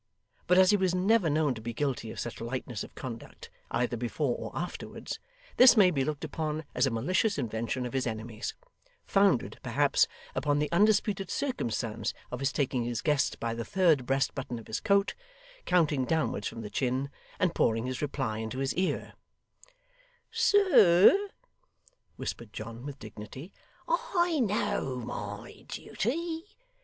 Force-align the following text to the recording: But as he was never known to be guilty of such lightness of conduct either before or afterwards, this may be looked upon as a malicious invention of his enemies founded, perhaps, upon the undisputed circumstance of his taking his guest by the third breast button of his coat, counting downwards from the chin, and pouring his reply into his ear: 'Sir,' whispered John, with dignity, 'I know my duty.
But 0.47 0.57
as 0.57 0.71
he 0.71 0.77
was 0.77 0.95
never 0.95 1.29
known 1.29 1.53
to 1.53 1.61
be 1.61 1.75
guilty 1.75 2.09
of 2.09 2.19
such 2.19 2.41
lightness 2.41 2.83
of 2.83 2.95
conduct 2.95 3.51
either 3.69 3.95
before 3.95 4.35
or 4.35 4.51
afterwards, 4.57 5.19
this 5.57 5.77
may 5.77 5.91
be 5.91 6.03
looked 6.03 6.23
upon 6.23 6.65
as 6.73 6.87
a 6.87 6.89
malicious 6.89 7.37
invention 7.37 7.85
of 7.85 7.93
his 7.93 8.07
enemies 8.07 8.55
founded, 9.05 9.59
perhaps, 9.61 10.07
upon 10.33 10.57
the 10.57 10.71
undisputed 10.71 11.29
circumstance 11.29 12.15
of 12.31 12.39
his 12.39 12.51
taking 12.51 12.83
his 12.83 13.03
guest 13.03 13.39
by 13.39 13.53
the 13.53 13.63
third 13.63 14.07
breast 14.07 14.33
button 14.33 14.57
of 14.57 14.65
his 14.65 14.79
coat, 14.79 15.13
counting 15.65 16.05
downwards 16.05 16.47
from 16.47 16.61
the 16.61 16.71
chin, 16.71 17.11
and 17.37 17.53
pouring 17.53 17.85
his 17.85 18.01
reply 18.01 18.39
into 18.39 18.57
his 18.57 18.73
ear: 18.73 19.13
'Sir,' 20.31 21.29
whispered 22.15 22.51
John, 22.51 22.87
with 22.87 22.97
dignity, 22.97 23.53
'I 23.87 24.39
know 24.45 24.95
my 24.95 25.63
duty. 25.67 26.45